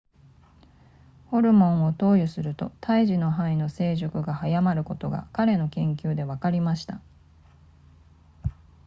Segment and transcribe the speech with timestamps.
[1.29, 7.03] ホルモンを投与すると胎児の肺の成熟が早まることが彼の研究でわかりました